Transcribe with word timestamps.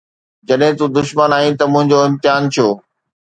جڏهن 0.47 0.73
تون 0.77 0.89
دشمن 0.97 1.29
آهين 1.37 1.53
ته 1.59 1.65
منهنجو 1.73 1.97
امتحان 2.07 2.41
ڇو؟ 2.53 2.67